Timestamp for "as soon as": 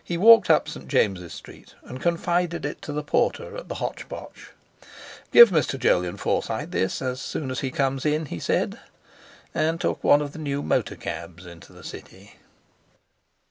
7.03-7.59